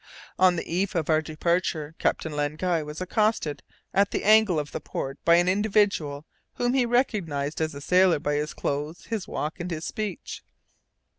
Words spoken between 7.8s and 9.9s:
sailor by his clothes, his walk, and his